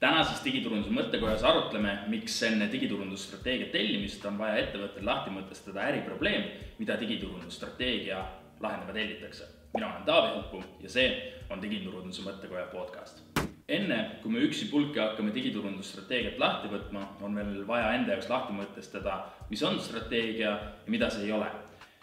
tänases 0.00 0.42
digiturunduse 0.44 0.94
mõttekojas 0.94 1.42
arutleme, 1.46 1.94
miks 2.12 2.36
enne 2.46 2.68
digiturundusstrateegia 2.72 3.70
tellimist 3.72 4.24
on 4.28 4.38
vaja 4.38 4.60
ettevõttel 4.62 5.06
lahti 5.06 5.32
mõtestada 5.34 5.88
äriprobleem, 5.90 6.44
mida 6.78 6.98
digiturundusstrateegia 7.00 8.22
lahendama 8.60 8.94
tellitakse. 8.94 9.54
mina 9.74 9.86
olen 9.86 10.04
Taavi 10.04 10.28
Hõlpu 10.34 10.62
ja 10.82 10.88
see 10.88 11.08
on 11.50 11.62
digiturunduse 11.62 12.22
mõttekoja 12.22 12.66
podcast. 12.72 13.22
enne, 13.68 14.10
kui 14.22 14.30
me 14.32 14.38
üksipulgi 14.38 14.98
hakkame 14.98 15.34
digiturundusstrateegiat 15.34 16.38
lahti 16.38 16.68
võtma, 16.68 17.06
on 17.20 17.32
meil 17.32 17.66
vaja 17.66 17.92
enda 17.92 18.12
jaoks 18.12 18.28
lahti 18.28 18.52
mõtestada, 18.52 19.18
mis 19.50 19.62
on 19.62 19.80
strateegia 19.80 20.50
ja 20.50 20.60
mida 20.86 21.10
see 21.10 21.24
ei 21.24 21.32
ole. 21.32 21.50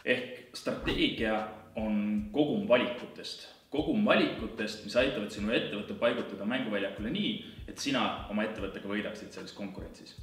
ehk 0.06 0.56
strateegia 0.56 1.48
on 1.76 2.30
kogum 2.32 2.68
valikutest 2.68 3.55
kogum 3.76 4.06
valikutest, 4.08 4.86
mis 4.86 4.96
aitavad 5.00 5.34
sinu 5.34 5.52
ettevõtte 5.56 5.98
paigutada 6.00 6.48
mänguväljakule 6.48 7.12
nii, 7.12 7.34
et 7.68 7.82
sina 7.82 8.06
oma 8.32 8.46
ettevõttega 8.48 8.90
võidaksid 8.92 9.36
selles 9.36 9.54
konkurentsis. 9.58 10.16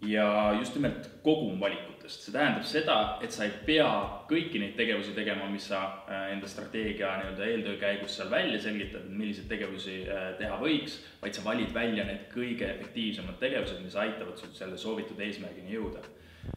ja 0.00 0.54
just 0.56 0.72
nimelt 0.78 1.10
kogum 1.22 1.58
valikutest, 1.60 2.22
see 2.24 2.32
tähendab 2.32 2.64
seda, 2.64 2.94
et 3.20 3.34
sa 3.36 3.44
ei 3.44 3.50
pea 3.66 3.88
kõiki 4.30 4.62
neid 4.62 4.72
tegevusi 4.78 5.12
tegema, 5.12 5.48
mis 5.52 5.66
sa 5.68 5.80
äh, 6.08 6.30
enda 6.32 6.48
strateegia 6.48 7.10
nii-öelda 7.18 7.44
eeltöö 7.44 7.76
käigus 7.82 8.16
seal 8.16 8.30
välja 8.32 8.62
selgitad, 8.64 9.04
milliseid 9.12 9.50
tegevusi 9.52 9.98
äh, 10.08 10.30
teha 10.40 10.56
võiks, 10.62 10.96
vaid 11.20 11.36
sa 11.36 11.44
valid 11.44 11.76
välja 11.76 12.08
need 12.08 12.24
kõige 12.32 12.70
efektiivsemad 12.70 13.36
tegevused, 13.44 13.84
mis 13.84 14.00
aitavad 14.00 14.40
sul 14.40 14.56
selle 14.56 14.80
soovitud 14.80 15.20
eesmärgini 15.20 15.76
jõuda. 15.76 16.00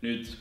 nüüd, 0.02 0.32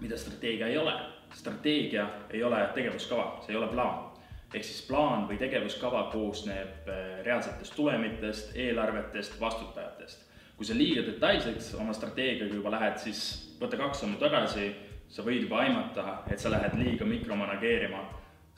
mida 0.00 0.16
strateegia 0.16 0.72
ei 0.72 0.80
ole? 0.80 0.96
strateegia 1.36 2.08
ei 2.32 2.40
ole 2.42 2.62
tegevuskava, 2.74 3.34
see 3.44 3.52
ei 3.52 3.60
ole 3.60 3.68
plaan 3.68 4.07
ehk 4.54 4.64
siis 4.64 4.80
plaan 4.88 5.26
või 5.28 5.36
tegevuskava 5.40 6.06
koosneb 6.12 6.88
äh, 6.88 7.20
reaalsetest 7.24 7.74
tulemitest, 7.76 8.56
eelarvetest, 8.56 9.40
vastutajatest. 9.40 10.24
kui 10.56 10.66
sa 10.66 10.74
liiga 10.74 11.04
detailseks 11.06 11.74
oma 11.78 11.92
strateegiaga 11.94 12.54
juba 12.54 12.70
lähed, 12.74 12.96
siis 12.98 13.20
võta 13.60 13.78
kaks 13.78 14.00
sammu 14.02 14.16
tagasi, 14.18 14.72
sa 15.08 15.22
võid 15.22 15.44
juba 15.44 15.60
aimata, 15.62 16.22
et 16.30 16.40
sa 16.40 16.50
lähed 16.50 16.74
liiga 16.80 17.04
mikromanageerima. 17.04 18.00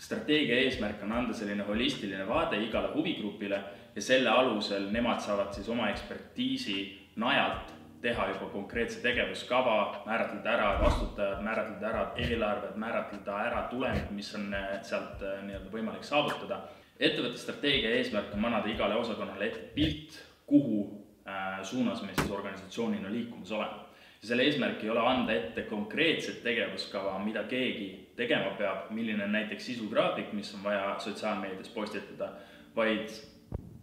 strateegia 0.00 0.56
eesmärk 0.64 1.02
on 1.02 1.12
anda 1.12 1.34
selline 1.34 1.62
holistiline 1.62 2.24
vaade 2.28 2.56
igale 2.64 2.94
huvigrupile 2.94 3.58
ja 3.94 4.02
selle 4.02 4.30
alusel 4.30 4.88
nemad 4.90 5.20
saavad 5.20 5.52
siis 5.52 5.68
oma 5.68 5.90
ekspertiisi 5.90 6.76
najalt 7.16 7.79
teha 8.02 8.26
juba 8.32 8.48
konkreetse 8.52 9.00
tegevuskava, 9.04 10.02
määratleda 10.06 10.52
ära 10.54 10.68
vastutajad, 10.80 11.42
määratleda 11.44 11.88
ära 11.90 12.04
eelarved, 12.16 12.76
määratleda 12.80 13.40
ära 13.44 13.66
tulemid, 13.72 14.08
mis 14.16 14.32
on 14.38 14.48
eh, 14.56 14.78
sealt 14.86 15.20
eh, 15.22 15.42
nii-öelda 15.44 15.72
võimalik 15.72 16.06
saavutada. 16.06 16.62
ettevõtte 17.00 17.40
strateegia 17.40 17.90
eesmärk 17.96 18.34
on 18.36 18.40
manada 18.40 18.68
igale 18.68 18.96
osakonnale 19.00 19.46
ette 19.46 19.60
pilt, 19.74 20.18
kuhu 20.46 20.80
äh, 21.28 21.62
suunas 21.62 22.02
me 22.02 22.14
siis 22.14 22.30
organisatsioonina 22.30 23.12
liikumas 23.12 23.52
oleme. 23.52 23.86
ja 24.22 24.28
selle 24.28 24.42
eesmärk 24.42 24.84
ei 24.84 24.90
ole 24.90 25.00
anda 25.00 25.32
ette 25.32 25.62
konkreetset 25.62 26.42
tegevuskava, 26.42 27.18
mida 27.24 27.44
keegi 27.44 28.12
tegema 28.16 28.50
peab, 28.58 28.90
milline 28.90 29.24
on 29.24 29.32
näiteks 29.32 29.66
sisugraafik, 29.66 30.32
mis 30.32 30.54
on 30.54 30.64
vaja 30.64 30.96
sotsiaalmeedias 30.98 31.68
postitada, 31.68 32.32
vaid 32.76 33.08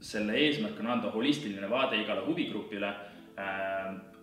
selle 0.01 0.33
eesmärk 0.33 0.79
on 0.79 0.87
anda 0.87 1.11
holistiline 1.11 1.69
vaade 1.69 2.01
igale 2.01 2.25
huvigrupile 2.25 2.93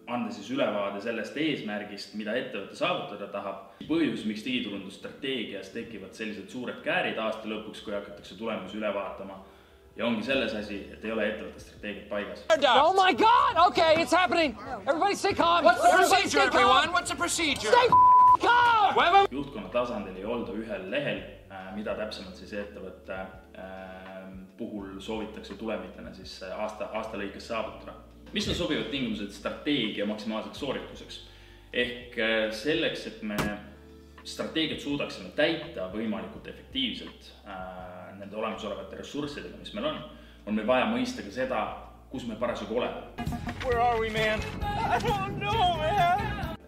anda 0.06 0.30
siis 0.30 0.50
ülevaade 0.50 1.00
sellest 1.00 1.36
eesmärgist, 1.40 2.14
mida 2.18 2.34
ettevõte 2.36 2.76
saavutada 2.76 3.28
tahab. 3.32 3.70
põhjus, 3.88 4.24
miks 4.26 4.44
digiturundusstrateegias 4.44 5.68
tekivad 5.74 6.14
sellised 6.16 6.48
suured 6.48 6.80
käärid 6.84 7.18
aasta 7.18 7.48
lõpuks, 7.48 7.82
kui 7.84 7.94
hakatakse 7.94 8.38
tulemusi 8.38 8.78
üle 8.78 8.94
vaatama 8.94 9.42
ja 9.96 10.06
ongi 10.06 10.22
selles 10.22 10.54
asi, 10.54 10.78
et 10.92 11.04
ei 11.04 11.12
ole 11.12 11.28
ettevõtte 11.28 11.60
strateegiad 11.60 12.08
paigas. 12.08 12.44
Oh 12.82 12.92
my 12.96 13.12
god, 13.14 13.60
okay, 13.66 14.02
it's 14.02 14.12
happening. 14.12 14.56
Everybody 14.86 15.16
stay 15.16 15.34
calm. 15.34 15.64
What's 15.64 15.82
the 15.82 15.96
procedure, 15.96 16.40
everyone? 16.46 16.92
What's 16.92 17.10
the 17.10 17.16
procedure? 17.16 17.70
Stay 17.70 17.88
calm. 18.40 19.26
juhtkonna 19.30 19.68
tasandil 19.68 20.16
ei 20.16 20.24
olda 20.24 20.52
ühel 20.52 20.90
lehel, 20.90 21.22
äh, 21.50 21.70
mida 21.74 21.94
täpsemalt 21.94 22.36
siis 22.36 22.52
ettevõtte 22.52 23.14
äh, 23.14 24.24
puhul 24.56 25.00
soovitakse 25.00 25.54
tulemitena 25.54 26.14
siis 26.14 26.42
aasta, 26.42 26.90
aasta 26.92 27.18
lõikes 27.18 27.48
saavutada 27.48 27.94
mis 28.34 28.48
on 28.48 28.54
sobivad 28.54 28.90
tingimused 28.90 29.30
strateegia 29.30 30.06
maksimaalseks 30.06 30.58
soorituseks? 30.58 31.20
ehk 31.74 32.18
äh, 32.18 32.52
selleks, 32.54 33.06
et 33.06 33.22
me 33.22 33.36
strateegiat 34.24 34.80
suudaksime 34.80 35.32
täita 35.34 35.88
võimalikult 35.92 36.46
efektiivselt 36.46 37.30
äh, 37.46 38.12
nende 38.18 38.36
olemasolevate 38.36 39.00
ressurssidega, 39.00 39.58
mis 39.58 39.74
meil 39.74 39.88
on, 39.90 39.98
on 40.46 40.54
meil 40.54 40.68
vaja 40.70 40.86
mõista 40.92 41.24
ka 41.26 41.34
seda, 41.34 41.64
kus 42.12 42.26
me 42.30 42.38
parasjagu 42.38 42.78
oleme. 42.78 43.10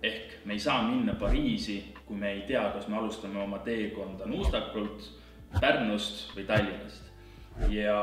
Ehk 0.03 0.39
me 0.45 0.59
ei 0.59 0.61
saa 0.61 0.83
minna 0.91 1.15
Pariisi, 1.15 1.81
kui 2.07 2.19
me 2.19 2.33
ei 2.33 2.43
tea, 2.51 2.67
kas 2.75 2.91
me 2.91 2.99
alustame 2.99 3.43
oma 3.43 3.63
teekonda 3.63 4.27
Nuustakult, 4.27 5.11
Pärnust 5.61 6.35
või 6.35 6.51
Tallinnast 6.51 7.06
ja 7.69 7.99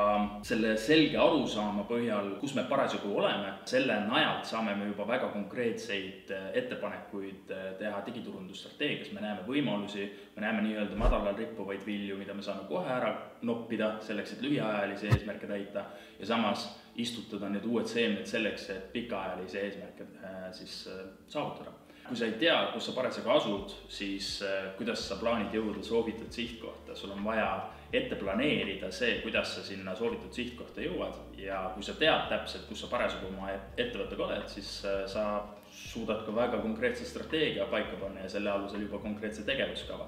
selle 0.45 0.73
selge 0.81 1.17
arusaama 1.21 1.85
põhjal, 1.87 2.33
kus 2.41 2.55
me 2.57 2.63
parasjagu 2.69 3.11
oleme, 3.19 3.51
selle 3.69 3.95
najalt 4.07 4.47
saame 4.49 4.75
me 4.77 4.87
juba 4.89 5.05
väga 5.07 5.29
konkreetseid 5.33 6.31
äh, 6.33 6.47
ettepanekuid 6.61 7.51
äh, 7.53 7.67
teha 7.79 8.01
digiturundusstrateegias, 8.07 9.11
me 9.13 9.21
näeme 9.23 9.45
võimalusi, 9.47 10.07
me 10.35 10.45
näeme 10.45 10.63
nii-öelda 10.65 10.97
madalal 10.99 11.37
rippuvaid 11.37 11.85
vilju, 11.85 12.17
mida 12.19 12.33
me 12.33 12.45
saame 12.45 12.65
kohe 12.69 12.89
ära 12.89 13.13
noppida, 13.45 13.95
selleks 14.05 14.35
et 14.35 14.43
lühiajalisi 14.45 15.11
eesmärke 15.11 15.49
täita, 15.49 15.85
ja 16.19 16.31
samas 16.33 16.67
istutada 16.99 17.49
need 17.49 17.65
uued 17.69 17.89
seemned 17.89 18.27
selleks, 18.29 18.67
et 18.73 18.91
pikaajalisi 18.93 19.61
eesmärke 19.61 20.09
äh, 20.23 20.49
siis 20.55 20.83
saavutada. 21.27 21.77
Kui 22.03 22.17
sa 22.19 22.27
ei 22.27 22.33
tea, 22.35 22.57
kus 22.73 22.89
sa 22.89 22.91
parasjagu 22.91 23.31
asud, 23.31 23.71
siis 23.87 24.41
kuidas 24.75 25.05
sa 25.07 25.15
plaanid 25.15 25.53
jõuda 25.55 25.79
soovitud 25.87 26.35
sihtkohta, 26.35 26.97
sul 26.99 27.13
on 27.15 27.23
vaja 27.23 27.47
ette 27.93 28.15
planeerida 28.17 28.89
see, 28.91 29.19
kuidas 29.21 29.55
sa 29.55 29.63
sinna 29.65 29.93
soovitud 29.95 30.33
sihtkohta 30.33 30.81
jõuad 30.81 31.37
ja 31.37 31.59
kui 31.75 31.85
sa 31.85 31.93
tead 31.99 32.29
täpselt, 32.31 32.65
kus 32.69 32.81
sa 32.81 32.89
parasjagu 32.91 33.29
oma 33.29 33.51
ettevõttega 33.53 34.25
oled, 34.27 34.47
siis 34.49 34.79
äh, 34.89 35.03
sa 35.09 35.25
suudad 35.73 36.23
ka 36.25 36.35
väga 36.35 36.61
konkreetse 36.63 37.05
strateegia 37.05 37.67
paika 37.71 37.97
panna 38.01 38.25
ja 38.25 38.31
selle 38.33 38.51
alusel 38.51 38.85
juba 38.85 39.01
konkreetse 39.03 39.45
tegevuskava, 39.45 40.07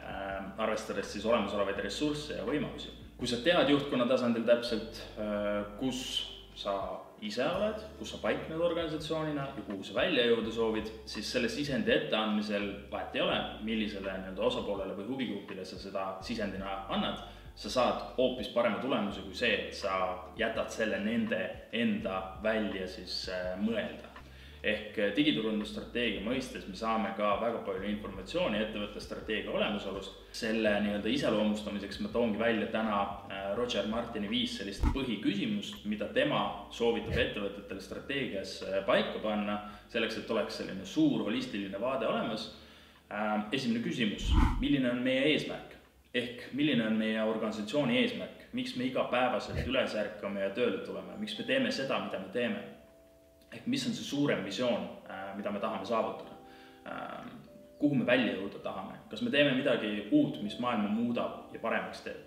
ähm, 0.00 0.52
arvestades 0.60 1.12
siis 1.12 1.24
olemasolevaid 1.28 1.80
ressursse 1.84 2.36
ja 2.36 2.44
võimalusi. 2.48 2.98
kui 3.16 3.28
sa 3.30 3.36
tead 3.38 3.68
juhtkonna 3.70 4.06
tasandil 4.10 4.42
täpselt, 4.42 4.98
äh, 5.20 5.62
kus 5.78 6.00
sa 6.58 6.74
ise 7.22 7.44
oled, 7.46 7.82
kus 7.98 8.12
sa 8.14 8.18
paikned 8.22 8.60
organisatsioonina 8.60 9.44
ja 9.56 9.64
kuhu 9.66 9.84
sa 9.86 9.94
välja 9.94 10.26
jõuda 10.26 10.52
soovid, 10.54 10.90
siis 11.06 11.28
selle 11.32 11.50
sisendi 11.52 11.94
etteandmisel 11.94 12.68
vahet 12.90 13.16
ei 13.16 13.24
ole, 13.24 13.38
millisele 13.66 14.16
nii-öelda 14.18 14.46
osapoolele 14.48 14.96
või 14.98 15.08
huvigrupile 15.12 15.64
sa 15.64 15.78
seda 15.78 16.06
sisendina 16.26 16.82
annad, 16.92 17.22
sa 17.54 17.70
saad 17.70 18.06
hoopis 18.16 18.50
parema 18.54 18.80
tulemuse 18.82 19.22
kui 19.26 19.36
see, 19.38 19.52
et 19.66 19.76
sa 19.76 19.98
jätad 20.38 20.72
selle 20.72 20.98
nende 21.04 21.42
enda 21.72 22.22
välja 22.42 22.88
siis 22.90 23.26
äh, 23.30 23.52
mõelda 23.60 24.11
ehk 24.62 24.98
eh, 24.98 25.10
digiturundusstrateegia 25.16 26.22
mõistes 26.22 26.68
me 26.70 26.76
saame 26.78 27.10
ka 27.18 27.32
väga 27.40 27.64
palju 27.66 27.88
informatsiooni 27.90 28.60
ettevõtte 28.62 29.00
strateegia 29.02 29.50
olemasolust. 29.50 30.20
selle 30.32 30.70
nii-öelda 30.84 31.08
iseloomustamiseks 31.10 31.98
ma 32.00 32.08
toongi 32.14 32.38
välja 32.38 32.68
täna 32.70 33.00
eh, 33.26 33.48
Roger 33.58 33.88
Martini 33.90 34.30
viis 34.30 34.54
sellist 34.58 34.84
põhiküsimust, 34.94 35.82
mida 35.84 36.06
tema 36.14 36.68
soovitab 36.70 37.18
ettevõtetele 37.18 37.82
strateegias 37.82 38.60
eh, 38.62 38.78
paika 38.86 39.18
panna, 39.22 39.58
selleks 39.90 40.20
et 40.22 40.30
oleks 40.30 40.60
selline 40.62 40.86
suur 40.86 41.24
holistiline 41.26 41.80
vaade 41.80 42.06
olemas. 42.06 42.52
esimene 43.52 43.82
küsimus, 43.84 44.30
milline 44.60 44.90
on 44.90 45.02
meie 45.04 45.24
eesmärk? 45.32 45.74
ehk 46.14 46.46
milline 46.52 46.86
on 46.86 46.94
meie 46.96 47.22
organisatsiooni 47.22 47.98
eesmärk, 47.98 48.46
miks 48.52 48.76
me 48.76 48.84
igapäevaselt 48.84 49.66
üles 49.66 49.94
ärkame 49.96 50.40
ja 50.40 50.50
tööle 50.50 50.78
tuleme, 50.86 51.16
miks 51.18 51.38
me 51.38 51.44
teeme 51.44 51.72
seda, 51.72 51.98
mida 52.04 52.18
me 52.20 52.28
teeme 52.32 52.62
ehk 53.52 53.66
mis 53.66 53.86
on 53.86 53.94
see 53.96 54.04
suurem 54.04 54.44
visioon, 54.44 54.88
äh, 55.10 55.36
mida 55.36 55.50
me 55.50 55.60
tahame 55.60 55.86
saavutada? 55.86 56.36
Ähm, 56.86 57.28
kuhu 57.78 57.94
me 57.94 58.06
välja 58.06 58.34
jõuda 58.36 58.62
tahame, 58.62 58.98
kas 59.10 59.22
me 59.22 59.30
teeme 59.30 59.54
midagi 59.58 60.08
uut, 60.10 60.40
mis 60.42 60.58
maailma 60.62 60.90
muudab 60.90 61.54
ja 61.54 61.60
paremaks 61.62 62.02
teeb? 62.06 62.18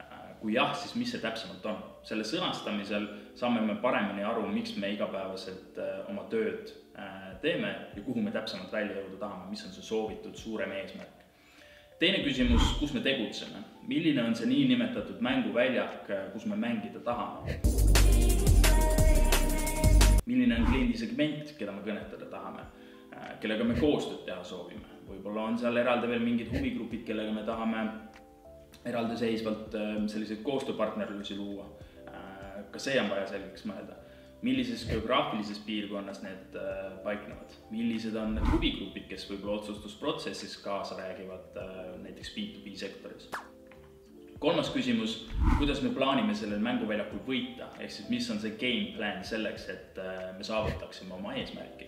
Äh, 0.00 0.32
kui 0.40 0.56
jah, 0.56 0.74
siis 0.76 0.94
mis 0.98 1.12
see 1.14 1.22
täpsemalt 1.22 1.66
on? 1.66 1.82
selle 2.02 2.24
sõnastamisel 2.26 3.04
saame 3.38 3.60
me 3.62 3.76
paremini 3.78 4.24
aru, 4.26 4.48
miks 4.50 4.74
me 4.76 4.90
igapäevaselt 4.96 5.78
äh, 5.78 6.00
oma 6.10 6.26
tööd 6.32 6.78
teeme 7.42 7.70
ja 7.96 8.02
kuhu 8.04 8.20
me 8.20 8.30
täpsemalt 8.30 8.72
välja 8.72 8.98
jõuda 8.98 9.16
tahame, 9.22 9.48
mis 9.50 9.64
on 9.64 9.72
see 9.72 9.86
soovitud 9.86 10.36
suurem 10.36 10.74
eesmärk. 10.76 11.24
teine 11.98 12.20
küsimus, 12.26 12.76
kus 12.78 12.92
me 12.92 13.00
tegutseme, 13.00 13.64
milline 13.88 14.26
on 14.26 14.36
see 14.36 14.50
niinimetatud 14.50 15.24
mänguväljak, 15.24 16.10
kus 16.36 16.46
me 16.46 16.58
mängida 16.58 17.00
tahame? 17.00 18.01
Milline 20.26 20.58
on 20.60 20.66
kliendi 20.70 20.98
segment, 20.98 21.54
keda 21.58 21.74
me 21.74 21.84
kõnetada 21.86 22.28
tahame, 22.30 22.64
äh, 23.12 23.34
kellega 23.42 23.66
me 23.66 23.78
koostööd 23.78 24.24
teha 24.28 24.42
soovime. 24.44 24.88
võib-olla 25.02 25.48
on 25.50 25.58
seal 25.58 25.76
eraldi 25.76 26.08
veel 26.08 26.22
mingid 26.22 26.52
huvigrupid, 26.54 27.02
kellega 27.04 27.32
me 27.34 27.42
tahame 27.44 27.82
eraldiseisvalt 28.88 29.74
äh, 29.74 29.96
selliseid 30.08 30.44
koostööpartnerlusi 30.46 31.36
luua. 31.36 31.66
Äh, 32.06 32.62
ka 32.72 32.78
see 32.78 33.00
on 33.00 33.10
vaja 33.10 33.26
selgeks 33.34 33.66
mõelda. 33.66 33.98
millises 34.42 34.80
geograafilises 34.88 35.60
piirkonnas 35.62 36.18
need 36.24 36.56
paiknevad, 37.04 37.54
millised 37.70 38.16
on 38.18 38.34
need 38.34 38.48
huvigrupid, 38.50 39.06
kes 39.12 39.28
võib-olla 39.30 39.60
otsustusprotsessis 39.60 40.58
kaasa 40.64 40.98
räägivad 40.98 41.62
näiteks 42.02 42.34
B2B 42.34 42.74
sektoris 42.74 43.30
kolmas 44.42 44.70
küsimus, 44.74 45.12
kuidas 45.58 45.82
me 45.82 45.92
plaanime 45.94 46.34
sellel 46.34 46.58
mänguväljakul 46.62 47.20
võita, 47.26 47.68
ehk 47.78 47.92
siis 47.94 48.08
mis 48.10 48.26
on 48.32 48.40
see 48.42 48.56
game 48.58 48.90
plan 48.96 49.20
selleks, 49.26 49.68
et 49.70 49.98
äh, 50.02 50.32
me 50.34 50.42
saavutaksime 50.46 51.14
oma 51.14 51.36
eesmärki. 51.38 51.86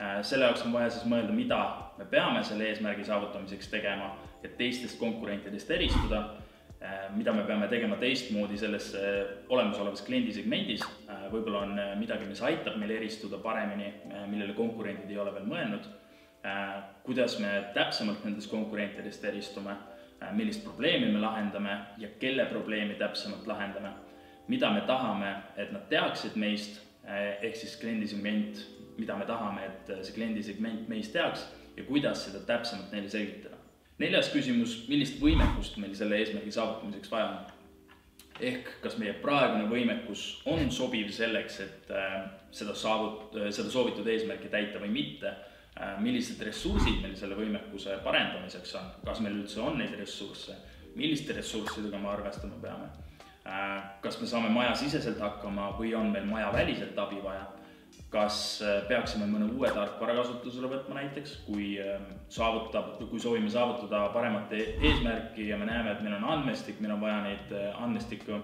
Äh, 0.00 0.22
selle 0.24 0.48
jaoks 0.48 0.64
on 0.64 0.72
vaja 0.72 0.88
siis 0.94 1.04
mõelda, 1.10 1.34
mida 1.36 1.58
me 1.98 2.06
peame 2.08 2.40
selle 2.48 2.70
eesmärgi 2.70 3.04
saavutamiseks 3.04 3.68
tegema, 3.72 4.14
et 4.40 4.56
teistest 4.56 4.96
konkurentidest 5.00 5.72
eristuda, 5.76 6.22
äh, 6.80 7.02
mida 7.16 7.34
me 7.36 7.44
peame 7.48 7.68
tegema 7.68 7.98
teistmoodi 8.00 8.56
selles 8.60 8.94
olemasolevas 9.52 10.04
kliendisegmendis, 10.06 10.84
võib-olla 11.32 11.66
on 11.66 11.76
midagi, 12.00 12.24
mis 12.30 12.40
aitab 12.40 12.78
meil 12.80 12.94
eristuda 12.96 13.36
paremini, 13.42 13.90
millele 14.30 14.56
konkurendid 14.56 15.12
ei 15.12 15.20
ole 15.20 15.34
veel 15.34 15.48
mõelnud, 15.50 15.92
kuidas 17.04 17.36
me 17.42 17.52
täpsemalt 17.74 18.24
nendest 18.24 18.48
konkurentidest 18.52 19.24
eristume 19.28 19.74
millist 20.32 20.64
probleemi 20.64 21.12
me 21.12 21.20
lahendame 21.20 21.78
ja 21.98 22.08
kelle 22.20 22.46
probleemi 22.46 22.94
täpsemalt 22.94 23.46
lahendame, 23.46 23.92
mida 24.48 24.70
me 24.72 24.80
tahame, 24.86 25.34
et 25.56 25.72
nad 25.72 25.88
teaksid 25.90 26.36
meist, 26.36 26.80
äh, 27.04 27.36
ehk 27.42 27.56
siis 27.56 27.76
kliendisegment, 27.80 28.62
mida 28.98 29.16
me 29.16 29.26
tahame, 29.26 29.66
et 29.66 29.90
äh, 29.90 30.02
see 30.02 30.14
kliendisegment 30.16 30.88
meist 30.88 31.12
teaks 31.12 31.46
ja 31.76 31.84
kuidas 31.84 32.24
seda 32.24 32.44
täpsemalt 32.46 32.92
neile 32.92 33.10
selgitada. 33.10 33.56
neljas 33.98 34.28
küsimus, 34.28 34.82
millist 34.88 35.20
võimekust 35.20 35.78
meil 35.80 35.94
selle 35.96 36.18
eesmärgi 36.20 36.52
saavutamiseks 36.52 37.10
vaja 37.10 37.28
on? 37.32 37.52
ehk 38.40 38.66
kas 38.82 38.98
meie 39.00 39.14
praegune 39.22 39.64
võimekus 39.70 40.42
on 40.44 40.70
sobiv 40.70 41.08
selleks, 41.08 41.60
et 41.60 41.92
seda 42.52 42.74
saavut-, 42.76 43.32
seda 43.32 43.70
soovitud 43.72 44.06
eesmärki 44.12 44.50
täita 44.52 44.82
või 44.82 44.92
mitte 44.92 45.32
Äh, 45.32 45.55
millised 46.00 46.40
ressursid 46.46 47.02
meil 47.02 47.16
selle 47.18 47.36
võimekuse 47.36 47.98
parendamiseks 48.04 48.72
on, 48.78 48.88
kas 49.04 49.20
meil 49.24 49.42
üldse 49.42 49.60
on 49.60 49.76
neid 49.80 49.92
ressursse, 49.98 50.56
milliste 50.96 51.36
ressurssidega 51.36 52.00
me 52.00 52.08
arvestama 52.14 52.56
peame, 52.62 52.88
äh, 53.44 53.76
kas 54.04 54.16
me 54.22 54.30
saame 54.30 54.52
majasiseselt 54.54 55.20
hakkama 55.20 55.74
või 55.76 55.92
on 55.98 56.10
meil 56.14 56.24
majaväliselt 56.30 56.96
abi 56.98 57.20
vaja, 57.24 57.44
kas 58.12 58.62
äh, 58.64 58.82
peaksime 58.88 59.28
mõne 59.28 59.50
uue 59.52 59.68
tarkvara 59.76 60.16
kasutusele 60.16 60.70
võtma 60.72 61.00
näiteks, 61.02 61.40
kui 61.46 61.74
saavutab, 62.32 62.96
kui 63.10 63.20
soovime 63.20 63.52
saavutada 63.52 64.06
paremat 64.16 64.56
e-, 64.56 64.70
eesmärki 64.80 65.50
ja 65.50 65.60
me 65.60 65.68
näeme, 65.68 65.92
et 65.92 66.04
meil 66.06 66.16
on 66.22 66.30
andmestik, 66.38 66.80
meil 66.80 66.96
on 66.96 67.04
vaja 67.04 67.20
neid 67.28 67.52
andmestikku, 67.74 68.40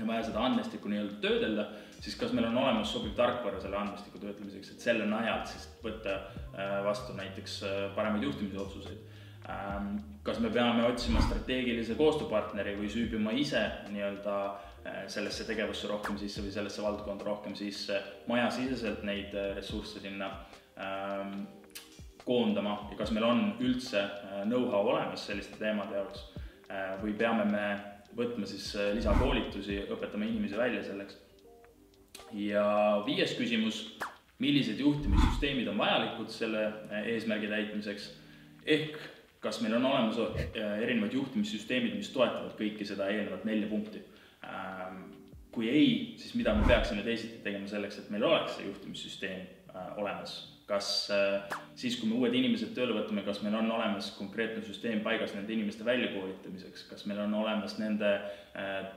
on 0.00 0.06
vaja 0.08 0.22
seda 0.30 0.44
andmestikku 0.46 0.88
nii-öelda 0.88 1.20
töödelda 1.20 1.66
siis 2.02 2.16
kas 2.18 2.32
meil 2.34 2.48
on 2.48 2.58
olemas 2.58 2.92
sobiv 2.92 3.14
tarkvara 3.18 3.60
selle 3.62 3.78
andmestiku 3.78 4.18
töötlemiseks, 4.22 4.72
et 4.74 4.84
selle 4.86 5.06
najalt 5.06 5.50
siis 5.52 5.68
võtta 5.84 6.16
äh, 6.18 6.78
vastu 6.86 7.14
näiteks 7.18 7.60
äh, 7.68 7.78
paremaid 7.96 8.26
juhtimisotsuseid. 8.26 8.98
Ähm, 9.50 9.94
kas 10.22 10.38
me 10.42 10.50
peame 10.54 10.84
otsima 10.86 11.22
strateegilise 11.22 11.96
koostööpartneri 11.98 12.76
või 12.78 12.90
süübima 12.90 13.34
ise 13.38 13.62
nii-öelda 13.90 14.36
äh, 14.48 15.00
sellesse 15.10 15.46
tegevusse 15.46 15.90
rohkem 15.90 16.18
sisse 16.18 16.42
või 16.42 16.54
sellesse 16.54 16.82
valdkonda 16.82 17.26
rohkem 17.26 17.54
sisse, 17.58 18.02
majasiseselt 18.30 19.06
neid 19.06 19.34
ressursse 19.58 20.02
sinna 20.02 20.30
ähm, 20.78 21.44
koondama 22.26 22.76
ja 22.90 22.98
kas 22.98 23.10
meil 23.14 23.26
on 23.26 23.48
üldse 23.62 24.04
know-how 24.44 24.90
olemas 24.94 25.26
selliste 25.26 25.58
teemade 25.58 25.98
jaoks 25.98 26.28
või 27.02 27.16
peame 27.18 27.44
me 27.50 27.64
võtma 28.16 28.46
siis 28.48 28.72
lisakoolitusi, 28.96 29.82
õpetama 29.92 30.26
inimesi 30.28 30.58
välja 30.58 30.82
selleks. 30.84 31.16
Ja 32.32 32.64
viies 33.06 33.34
küsimus, 33.36 33.82
millised 34.42 34.80
juhtimissüsteemid 34.80 35.68
on 35.70 35.80
vajalikud 35.80 36.30
selle 36.32 36.66
äh, 36.66 37.08
eesmärgi 37.14 37.50
täitmiseks, 37.50 38.08
ehk 38.66 38.96
kas 39.42 39.60
meil 39.62 39.76
on 39.78 39.88
olemas 39.90 40.18
äh, 40.22 40.78
erinevad 40.82 41.14
juhtimissüsteemid, 41.14 41.96
mis 41.98 42.12
toetavad 42.14 42.54
kõiki 42.58 42.86
seda 42.88 43.10
eelnevat 43.12 43.44
nelja 43.48 43.68
punkti. 43.70 44.02
Ähm, 44.46 45.04
kui 45.52 45.68
ei, 45.70 45.92
siis 46.18 46.34
mida 46.38 46.54
me 46.56 46.66
peaksime 46.66 47.04
teisiti 47.06 47.42
tegema 47.44 47.68
selleks, 47.70 48.00
et 48.00 48.10
meil 48.14 48.24
oleks 48.26 48.56
see 48.56 48.70
juhtimissüsteem 48.70 49.44
äh, 49.74 49.92
olemas 50.00 50.51
kas 50.72 50.88
siis, 51.76 51.98
kui 52.00 52.08
me 52.08 52.16
uued 52.16 52.34
inimesed 52.36 52.72
tööle 52.76 52.94
võtame, 52.96 53.24
kas 53.26 53.42
meil 53.44 53.58
on 53.58 53.68
olemas 53.74 54.08
konkreetne 54.16 54.62
süsteem 54.64 55.02
paigas 55.04 55.34
nende 55.36 55.52
inimeste 55.52 55.84
väljakoolitamiseks, 55.84 56.86
kas 56.88 57.04
meil 57.10 57.20
on 57.26 57.34
olemas 57.42 57.76
nende 57.80 58.12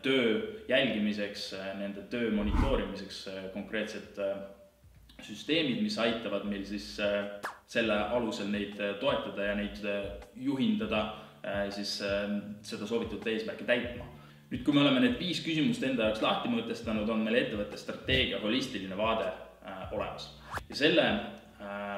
töö 0.05 0.37
jälgimiseks, 0.69 1.49
nende 1.81 2.05
töö 2.11 2.31
monitoorimiseks 2.35 3.25
konkreetsed 3.53 4.21
süsteemid, 5.25 5.81
mis 5.83 5.99
aitavad 5.99 6.47
meil 6.47 6.63
siis 6.67 6.93
selle 6.95 7.99
alusel 8.15 8.51
neid 8.53 8.79
toetada 9.01 9.51
ja 9.51 9.59
neid 9.59 9.79
juhindada 10.39 11.05
siis 11.75 11.97
seda 11.99 12.87
soovitud 12.87 13.25
eesmärki 13.27 13.67
täitma. 13.67 14.07
nüüd, 14.45 14.61
kui 14.63 14.75
me 14.75 14.83
oleme 14.85 15.01
need 15.01 15.15
viis 15.19 15.41
küsimust 15.43 15.83
enda 15.83 16.07
jaoks 16.07 16.21
lahti 16.23 16.51
mõtestanud, 16.53 17.09
on 17.09 17.23
meil 17.25 17.41
ettevõtte 17.41 17.79
strateegia 17.81 18.39
holistiline 18.43 18.95
vaade 18.97 19.31
olemas 19.91 20.29
ja 20.69 20.77
selle 20.77 21.07
Äh, 21.09 21.44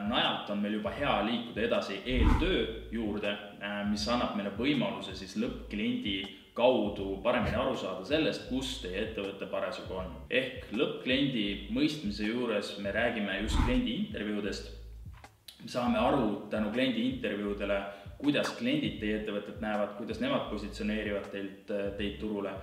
najalt 0.08 0.50
on 0.50 0.60
meil 0.62 0.78
juba 0.78 0.92
hea 0.94 1.14
liikuda 1.26 1.62
edasi 1.62 2.02
eeltöö 2.06 2.66
juurde, 2.92 3.32
äh, 3.62 3.80
mis 3.90 4.08
annab 4.10 4.36
meile 4.38 4.52
võimaluse 4.58 5.16
siis 5.18 5.36
lõppkliendi 5.42 6.18
kaudu 6.58 7.18
paremini 7.24 7.58
aru 7.58 7.76
saada 7.78 8.06
sellest, 8.06 8.48
kus 8.50 8.80
teie 8.82 9.04
ettevõte 9.06 9.46
parasjagu 9.50 9.94
on. 9.94 10.16
ehk 10.30 10.72
lõppkliendi 10.74 11.70
mõistmise 11.74 12.30
juures 12.30 12.78
me 12.82 12.92
räägime 12.92 13.42
just 13.42 13.60
kliendi 13.66 13.96
intervjuudest, 14.06 14.72
me 15.64 15.70
saame 15.70 16.00
aru 16.00 16.50
tänu 16.50 16.72
kliendi 16.74 17.10
intervjuudele, 17.10 17.82
kuidas 18.18 18.50
kliendid 18.58 19.00
teie 19.00 19.20
ettevõtet 19.20 19.62
näevad, 19.62 19.98
kuidas 19.98 20.20
nemad 20.20 20.50
positsioneerivad 20.50 21.30
teilt, 21.32 21.74
teid 21.98 22.20
turule. 22.20 22.54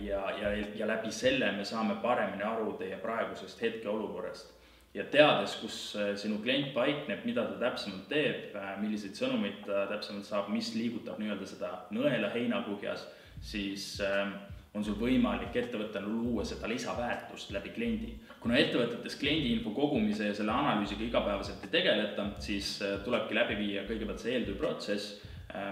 Ja, 0.00 0.22
ja, 0.40 0.50
ja 0.74 0.86
läbi 0.88 1.10
selle 1.12 1.50
me 1.52 1.64
saame 1.64 1.98
paremini 2.00 2.42
aru 2.42 2.72
teie 2.80 2.96
praegusest 2.96 3.60
hetkeolukorrast 3.60 4.56
ja 4.96 5.04
teades, 5.12 5.58
kus 5.60 5.76
äh, 5.98 6.14
sinu 6.18 6.40
klient 6.44 6.72
paikneb, 6.74 7.24
mida 7.28 7.44
ta 7.50 7.58
täpsemalt 7.60 8.08
teeb, 8.10 8.56
äh, 8.56 8.74
milliseid 8.80 9.18
sõnumeid 9.18 9.62
ta 9.66 9.84
täpsemalt 9.90 10.28
saab, 10.28 10.50
mis 10.54 10.72
liigutab 10.76 11.20
nii-öelda 11.20 11.48
seda 11.48 11.72
nõela 11.94 12.30
heinakuhjas, 12.32 13.04
siis 13.44 13.90
ähm, 14.04 14.32
on 14.76 14.84
sul 14.84 14.96
võimalik 15.00 15.56
ettevõttele 15.56 16.08
luua 16.08 16.44
seda 16.48 16.68
lisaväärtust 16.68 17.52
läbi 17.52 17.74
kliendi. 17.76 18.14
kuna 18.40 18.58
ettevõtetes 18.60 19.16
kliendiinfo 19.20 19.72
kogumise 19.76 20.30
ja 20.30 20.34
selle 20.36 20.52
analüüsiga 20.52 21.04
igapäevaselt 21.04 21.64
ei 21.64 21.72
tegeleta, 21.76 22.30
siis 22.40 22.76
äh, 22.82 22.98
tulebki 23.04 23.36
läbi 23.36 23.60
viia 23.60 23.86
kõigepealt 23.88 24.24
see 24.24 24.36
eeltööprotsess, 24.36 25.16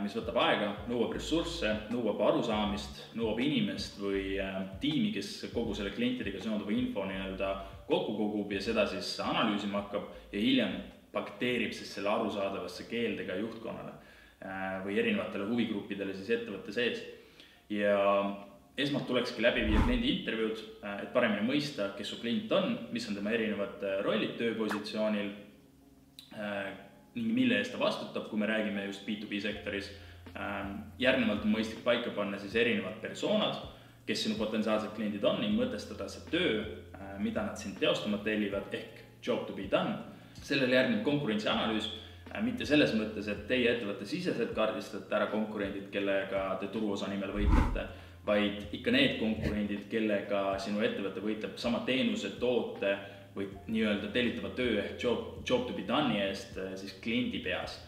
mis 0.00 0.14
võtab 0.16 0.36
aega, 0.40 0.68
nõuab 0.88 1.12
ressursse, 1.12 1.68
nõuab 1.92 2.20
arusaamist, 2.24 3.00
nõuab 3.18 3.40
inimest 3.42 3.98
või 4.00 4.38
tiimi, 4.80 5.10
kes 5.12 5.32
kogu 5.52 5.74
selle 5.76 5.90
klientidega 5.92 6.40
seonduva 6.40 6.72
info 6.72 7.04
nii-öelda 7.04 7.50
kokku 7.88 8.16
kogub 8.16 8.52
ja 8.52 8.60
seda 8.64 8.86
siis 8.88 9.14
analüüsima 9.20 9.82
hakkab 9.82 10.08
ja 10.32 10.40
hiljem 10.40 10.76
paketeerib 11.14 11.74
siis 11.76 11.92
selle 11.94 12.10
arusaadavasse 12.10 12.86
keelde 12.90 13.26
ka 13.28 13.36
juhtkonnale 13.38 13.92
äh, 13.92 14.80
või 14.86 14.98
erinevatele 15.02 15.46
huvigruppidele 15.50 16.16
siis 16.16 16.32
ettevõtte 16.38 16.74
sees. 16.74 17.04
ja 17.70 17.98
esmalt 18.78 19.06
tulekski 19.06 19.42
läbi 19.42 19.62
viia 19.68 19.82
kliendi 19.84 20.10
intervjuud, 20.18 20.62
äh, 20.82 21.02
et 21.04 21.12
paremini 21.12 21.46
mõista, 21.46 21.92
kes 21.98 22.14
su 22.14 22.20
klient 22.22 22.52
on, 22.52 22.78
mis 22.92 23.08
on 23.08 23.18
tema 23.18 23.34
erinevad 23.36 23.84
äh, 23.84 24.00
rollid 24.06 24.36
tööpositsioonil 24.40 25.34
ning 27.14 27.28
mille 27.30 27.60
eest 27.60 27.70
ta 27.70 27.78
vastutab, 27.78 28.24
kui 28.26 28.40
me 28.40 28.46
räägime 28.50 28.88
just 28.88 29.04
B2B 29.06 29.38
sektoris. 29.40 29.92
järgnevalt 30.98 31.44
on 31.46 31.52
mõistlik 31.52 31.84
paika 31.84 32.10
panna 32.10 32.40
siis 32.42 32.56
erinevad 32.58 32.96
persoonad, 32.98 33.60
kes 34.06 34.24
sinu 34.24 34.34
potentsiaalsed 34.34 34.96
kliendid 34.96 35.22
on 35.24 35.38
ning 35.40 35.54
mõtestada 35.54 36.08
see 36.10 36.24
töö 36.32 36.64
mida 37.18 37.44
nad 37.46 37.58
sind 37.60 37.78
teostama 37.80 38.18
tellivad, 38.24 38.72
ehk 38.74 39.04
job 39.24 39.46
to 39.46 39.52
be 39.56 39.68
done. 39.70 39.98
sellele 40.44 40.74
järgneb 40.74 41.04
konkurentsianalüüs, 41.04 41.86
äh, 42.34 42.42
mitte 42.44 42.66
selles 42.66 42.92
mõttes, 42.94 43.28
et 43.32 43.46
teie 43.48 43.70
ettevõtte 43.70 44.04
siseselt 44.04 44.52
kaardistate 44.54 45.14
ära 45.16 45.30
konkurendid, 45.32 45.86
kellega 45.92 46.58
te 46.60 46.68
turuosa 46.68 47.08
nimel 47.08 47.32
võitlete, 47.32 47.86
vaid 48.26 48.74
ikka 48.76 48.92
need 48.92 49.16
konkurendid, 49.20 49.86
kellega 49.88 50.58
sinu 50.58 50.82
ettevõte 50.84 51.22
võitleb 51.24 51.56
sama 51.56 51.80
teenuse, 51.86 52.34
toote 52.40 52.92
või 53.36 53.48
nii-öelda 53.66 54.12
tellitava 54.12 54.52
töö 54.58 54.76
ehk 54.82 55.00
job, 55.02 55.40
job 55.48 55.66
to 55.66 55.72
be 55.72 55.86
done'i 55.88 56.20
eest 56.26 56.58
äh, 56.58 56.74
siis 56.76 56.92
kliendi 57.02 57.40
peas 57.44 57.80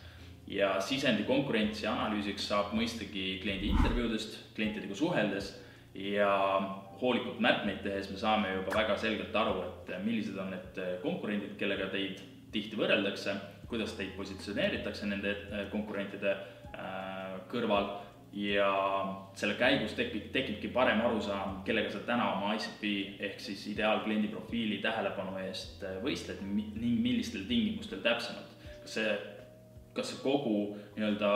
ja 0.47 0.77
sisendi 0.81 1.27
konkurentsi 1.27 1.87
analüüsiks 1.91 2.47
saab 2.51 2.75
mõistagi 2.77 3.39
kliendi 3.43 3.71
intervjuudest, 3.73 4.39
klientidega 4.55 4.95
suheldes 4.95 5.53
ja 5.99 6.31
hoolikalt 7.01 7.41
märkmeid 7.45 7.83
tehes 7.85 8.11
me 8.11 8.19
saame 8.21 8.55
juba 8.55 8.75
väga 8.79 8.97
selgelt 9.01 9.37
aru, 9.37 9.61
et 9.67 9.93
millised 10.05 10.39
on 10.41 10.51
need 10.55 10.81
konkurendid, 11.03 11.55
kellega 11.61 11.91
teid 11.93 12.23
tihti 12.55 12.79
võrreldakse, 12.79 13.37
kuidas 13.71 13.95
teid 13.99 14.15
positsioneeritakse 14.17 15.09
nende 15.11 15.33
äh, 15.35 15.65
konkurentide 15.73 16.33
äh, 16.33 17.39
kõrval 17.51 17.91
ja 18.37 18.71
selle 19.39 19.57
käigus 19.57 19.95
tekib, 19.97 20.29
tekibki 20.35 20.69
parem 20.75 21.01
arusaam, 21.07 21.61
kellega 21.67 21.93
sa 21.93 22.03
täna 22.07 22.29
oma 22.35 22.53
ICP 22.57 23.23
ehk 23.29 23.41
siis 23.41 23.65
ideaalkliendi 23.73 24.29
profiili 24.33 24.81
tähelepanu 24.85 25.39
eest 25.47 25.85
võistled 26.05 26.43
ning 26.45 27.01
millistel 27.01 27.47
tingimustel 27.49 28.03
täpsemalt. 28.05 28.53
kas 28.83 28.99
see, 28.99 29.17
kas 29.97 30.13
see 30.13 30.21
kogu 30.23 30.59
nii-öelda 30.99 31.33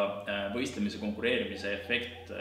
võistlemise, 0.55 1.00
konkureerimise 1.00 1.73
efekt 1.79 2.35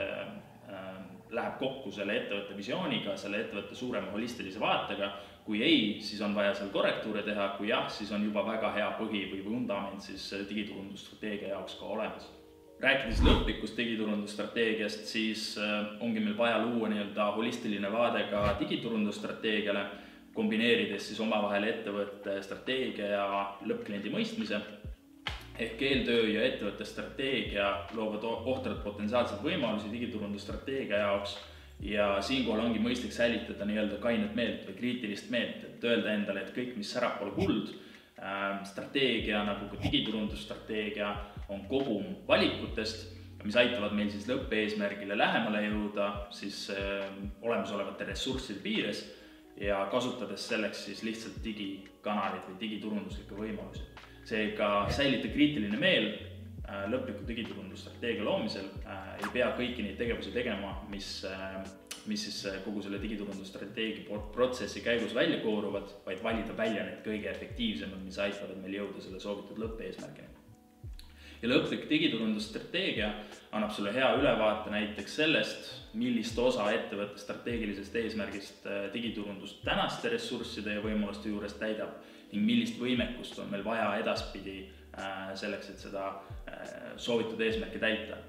läheb 1.36 1.60
kokku 1.60 1.92
selle 1.94 2.16
ettevõtte 2.18 2.58
visiooniga, 2.58 3.16
selle 3.18 3.44
ettevõtte 3.44 3.76
suurema 3.78 4.12
holistilise 4.12 4.60
vaatega, 4.60 5.12
kui 5.46 5.62
ei, 5.66 5.86
siis 6.06 6.22
on 6.26 6.36
vaja 6.36 6.56
seal 6.58 6.72
korrektuure 6.74 7.24
teha, 7.26 7.52
kui 7.58 7.70
jah, 7.70 7.88
siis 7.92 8.12
on 8.14 8.26
juba 8.26 8.44
väga 8.48 8.74
hea 8.76 8.90
põhi 9.00 9.24
või 9.32 9.46
vundament 9.46 10.04
siis 10.06 10.28
digiturundusstrateegia 10.50 11.56
jaoks 11.56 11.78
ka 11.80 11.90
olemas. 11.96 12.28
Rääkides 12.80 13.20
lõplikust 13.26 13.76
digiturundusstrateegiast, 13.76 15.02
siis 15.10 15.50
äh, 15.60 15.90
ongi 16.00 16.22
meil 16.24 16.38
vaja 16.38 16.62
luua 16.64 16.88
nii-öelda 16.88 17.26
holistiline 17.36 17.90
vaade 17.92 18.22
ka 18.32 18.46
digiturundusstrateegiale, 18.62 19.84
kombineerides 20.34 21.10
siis 21.10 21.20
omavahel 21.20 21.66
ettevõtte 21.68 22.38
strateegia 22.46 23.10
ja 23.18 23.26
lõppkliendi 23.68 24.14
mõistmise. 24.14 24.62
Ehk 25.60 25.82
eeltöö 25.84 26.28
ja 26.32 26.44
ettevõtte 26.48 26.86
strateegia 26.88 27.70
loovad 27.98 28.24
ohtralt 28.24 28.84
potentsiaalseid 28.84 29.44
võimalusi 29.44 29.92
digiturundusstrateegia 29.92 31.04
jaoks 31.04 31.36
ja 31.84 32.10
siinkohal 32.24 32.66
ongi 32.66 32.82
mõistlik 32.84 33.14
säilitada 33.16 33.68
nii-öelda 33.68 34.00
kainet 34.04 34.36
meelt 34.36 34.66
või 34.68 34.78
kriitilist 34.80 35.30
meelt, 35.32 35.64
et 35.64 35.84
öelda 35.84 36.16
endale, 36.16 36.44
et 36.44 36.56
kõik, 36.56 36.76
mis 36.80 36.92
särab, 36.96 37.20
pole 37.20 37.36
kuld 37.36 37.72
äh, 37.72 38.60
strateegia 38.68 39.44
nagu 39.48 39.70
ka 39.72 39.80
digiturundusstrateegia 39.84 41.14
on 41.50 41.64
kogum 41.72 42.12
valikutest, 42.28 43.08
mis 43.44 43.56
aitavad 43.56 43.96
meil 43.96 44.12
siis 44.12 44.28
lõppeesmärgile 44.28 45.16
lähemale 45.18 45.64
jõuda 45.70 46.10
siis 46.36 46.66
äh, 46.76 47.08
olemasolevate 47.42 48.12
ressursside 48.12 48.60
piires 48.64 49.06
ja 49.60 49.86
kasutades 49.92 50.48
selleks 50.48 50.86
siis 50.88 51.04
lihtsalt 51.04 51.40
digikanaleid 51.44 52.48
või 52.48 52.60
digiturunduslikke 52.64 53.36
võimalusi. 53.36 53.88
Seega 54.30 54.72
säilita 54.94 55.32
kriitiline 55.34 55.80
meel 55.82 56.10
äh, 56.14 56.86
lõpliku 56.92 57.26
digiturundusstrateegia 57.28 58.26
loomisel 58.26 58.70
äh,, 58.86 59.14
ei 59.20 59.36
pea 59.36 59.52
kõiki 59.58 59.86
neid 59.86 60.00
tegevusi 60.02 60.34
tegema, 60.36 60.78
mis 60.94 61.20
äh, 61.28 61.62
mis 62.10 62.24
siis 62.26 62.64
kogu 62.66 62.82
selle 62.82 63.00
digiturundusstrateegia 63.02 64.20
protsessi 64.34 64.82
käigus 64.82 65.14
välja 65.16 65.40
kooruvad, 65.44 65.92
vaid 66.06 66.24
valida 66.24 66.56
välja 66.58 66.86
need 66.88 67.02
kõige 67.06 67.30
efektiivsemad, 67.32 68.02
mis 68.06 68.20
aitavad 68.24 68.58
meil 68.64 68.80
jõuda 68.80 69.04
selle 69.04 69.20
soovitud 69.22 69.60
lõppeesmärgini. 69.62 70.36
Ja 71.40 71.48
lõplik 71.48 71.86
digiturundusstrateegia 71.88 73.14
annab 73.56 73.72
sulle 73.72 73.94
hea 73.96 74.10
ülevaate 74.18 74.74
näiteks 74.74 75.14
sellest, 75.22 75.70
millist 75.96 76.40
osa 76.40 76.66
ettevõtte 76.76 77.22
strateegilisest 77.22 77.96
eesmärgist 77.96 78.68
digiturundus 78.94 79.56
tänaste 79.64 80.12
ressursside 80.12 80.76
ja 80.76 80.84
võimaluste 80.84 81.32
juures 81.32 81.56
täidab 81.62 81.96
ning 82.32 82.46
millist 82.46 82.80
võimekust 82.82 83.40
on 83.42 83.50
meil 83.52 83.64
vaja 83.66 83.92
edaspidi 84.02 84.58
äh, 84.64 85.30
selleks, 85.40 85.72
et 85.74 85.86
seda 85.86 86.10
äh, 86.10 86.92
soovitud 86.98 87.42
eesmärki 87.42 87.82
täita. 87.82 88.20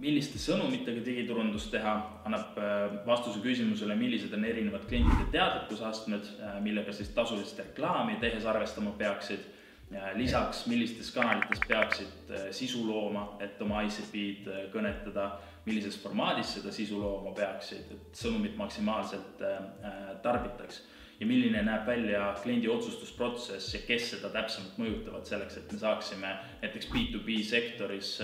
milliste 0.00 0.38
sõnumitega 0.40 1.00
digiturundust 1.04 1.70
teha, 1.72 1.92
annab 2.28 2.58
vastuse 3.06 3.40
küsimusele, 3.40 3.94
millised 3.96 4.32
on 4.36 4.44
erinevad 4.44 4.84
klientide 4.88 5.26
teadlikkusastmed, 5.32 6.28
millega 6.64 6.92
siis 6.92 7.08
tasulist 7.16 7.58
reklaami 7.58 8.18
tehes 8.20 8.44
arvestama 8.44 8.92
peaksid 8.98 9.44
lisaks, 10.14 10.66
millistes 10.66 11.10
kanalites 11.10 11.60
peaksid 11.68 12.30
äh, 12.30 12.50
sisu 12.50 12.84
looma, 12.86 13.36
et 13.40 13.60
oma 13.62 13.82
ICP-d 13.82 14.46
äh, 14.52 14.62
kõnetada, 14.72 15.32
millises 15.66 15.98
formaadis 16.00 16.54
seda 16.56 16.72
sisu 16.74 17.00
looma 17.00 17.32
peaksid, 17.34 17.90
et 17.90 18.22
sõnumit 18.22 18.56
maksimaalselt 18.58 19.42
äh, 19.42 19.58
tarbitaks. 20.22 20.84
Ja 21.20 21.26
milline 21.28 21.62
näeb 21.62 21.86
välja 21.86 22.30
kliendi 22.42 22.68
otsustusprotsess 22.72 23.74
ja 23.74 23.80
kes 23.86 24.10
seda 24.14 24.30
täpsemalt 24.32 24.78
mõjutavad 24.80 25.28
selleks, 25.28 25.58
et 25.60 25.72
me 25.72 25.78
saaksime 25.78 26.34
näiteks 26.62 26.88
B2B 26.94 27.42
sektoris 27.44 28.14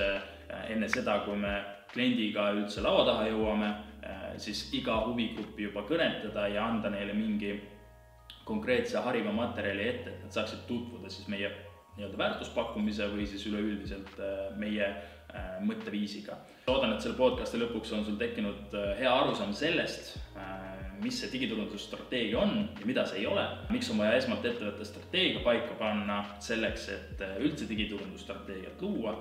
enne 0.70 0.88
seda, 0.88 1.18
kui 1.26 1.36
me 1.36 1.58
kliendiga 1.92 2.50
üldse 2.56 2.80
laua 2.84 3.04
taha 3.08 3.28
jõuame, 3.28 3.70
siis 4.40 4.66
iga 4.76 4.96
huvigrupi 5.06 5.68
juba 5.68 5.84
kõnetada 5.88 6.46
ja 6.52 6.64
anda 6.64 6.90
neile 6.92 7.14
mingi 7.16 7.54
konkreetse 8.46 9.02
hariva 9.02 9.32
materjali 9.34 9.88
ette, 9.90 10.12
et 10.12 10.24
nad 10.24 10.34
saaksid 10.34 10.66
tutvuda 10.68 11.10
siis 11.10 11.26
meie 11.28 11.50
nii-öelda 11.96 12.18
väärtuspakkumise 12.20 13.08
või 13.12 13.26
siis 13.28 13.46
üleüldiselt 13.48 14.20
äh, 14.20 14.50
meie 14.60 14.86
äh, 14.86 15.56
mõtteviisiga. 15.64 16.36
loodan, 16.66 16.92
et 16.94 17.02
selle 17.02 17.16
podcast'i 17.18 17.58
lõpuks 17.60 17.94
on 17.96 18.04
sul 18.06 18.18
tekkinud 18.20 18.76
äh, 18.76 18.92
hea 19.00 19.12
arusaam 19.12 19.54
sellest, 19.56 20.14
mis 21.02 21.20
see 21.20 21.32
digiturundusstrateegia 21.32 22.38
on 22.40 22.68
ja 22.80 22.86
mida 22.88 23.06
see 23.06 23.22
ei 23.22 23.26
ole, 23.30 23.44
miks 23.70 23.90
on 23.92 24.00
vaja 24.02 24.16
esmalt 24.20 24.44
ettevõtte 24.44 24.86
strateegia 24.88 25.42
paika 25.44 25.74
panna 25.80 26.22
selleks, 26.44 26.88
et 26.94 27.26
üldse 27.40 27.68
digiturundusstrateegiat 27.68 28.82
luua 28.82 29.16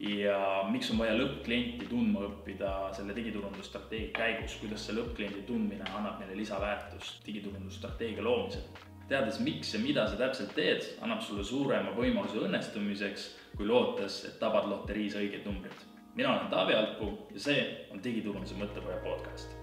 ja 0.00 0.64
miks 0.70 0.90
on 0.90 1.00
vaja 1.02 1.16
lõppklienti 1.18 1.88
tundma 1.90 2.24
õppida 2.24 2.70
selle 2.96 3.14
digiturundusstrateegia 3.16 4.14
käigus, 4.16 4.56
kuidas 4.62 4.86
see 4.86 4.96
lõppkliendi 4.96 5.44
tundmine 5.48 5.84
annab 5.92 6.22
meile 6.22 6.38
lisaväärtust 6.40 7.20
digiturundusstrateegia 7.26 8.24
loomisel. 8.24 8.64
teades, 9.10 9.40
miks 9.42 9.74
ja 9.74 9.80
mida 9.82 10.06
sa 10.06 10.16
täpselt 10.16 10.54
teed, 10.54 10.86
annab 11.02 11.20
sulle 11.26 11.44
suurema 11.44 11.90
võimaluse 11.96 12.38
õnnestumiseks, 12.46 13.24
kui 13.56 13.66
lootes, 13.66 14.24
et 14.24 14.38
tabad 14.38 14.68
loteriis 14.70 15.18
õiged 15.18 15.44
numbrid. 15.44 15.86
mina 16.14 16.32
olen 16.32 16.50
Taavi 16.50 16.74
Alpuu 16.74 17.26
ja 17.34 17.40
see 17.40 17.64
on 17.90 18.00
digiturunduse 18.04 18.54
mõttepoja 18.54 19.02
podcast. 19.04 19.59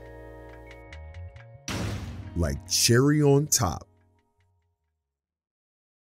Like 2.38 2.70
cherry 2.70 3.24
on 3.24 3.48
top 3.48 3.87